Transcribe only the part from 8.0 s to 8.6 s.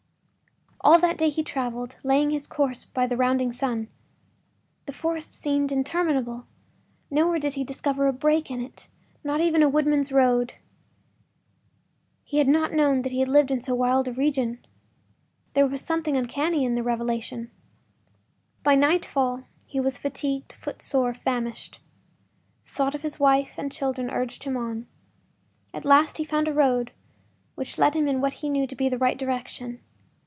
a break in